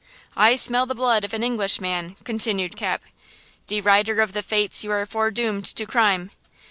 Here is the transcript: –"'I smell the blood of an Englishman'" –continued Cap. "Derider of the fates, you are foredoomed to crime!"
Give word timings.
–"'I 0.35 0.55
smell 0.55 0.87
the 0.87 0.95
blood 0.95 1.23
of 1.23 1.31
an 1.31 1.43
Englishman'" 1.43 2.15
–continued 2.23 2.75
Cap. 2.75 3.03
"Derider 3.67 4.19
of 4.23 4.33
the 4.33 4.41
fates, 4.41 4.83
you 4.83 4.89
are 4.89 5.05
foredoomed 5.05 5.65
to 5.75 5.85
crime!" 5.85 6.31